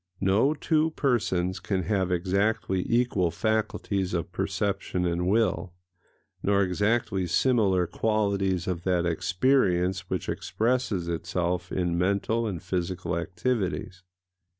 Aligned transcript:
No 0.19 0.55
two 0.55 0.89
persons 0.95 1.59
can 1.59 1.83
have 1.83 2.11
exactly 2.11 2.83
equal 2.91 3.29
faculties 3.29 4.15
of 4.15 4.31
perception 4.31 5.05
and 5.05 5.27
will, 5.29 5.73
nor 6.41 6.63
exactly 6.63 7.27
similar 7.27 7.85
qualities 7.85 8.65
of 8.65 8.81
that 8.81 9.05
experience 9.05 10.09
which 10.09 10.27
expresses 10.27 11.07
itself 11.07 11.71
in 11.71 11.99
mental 11.99 12.47
and 12.47 12.63
physical 12.63 13.15
activities. 13.15 14.01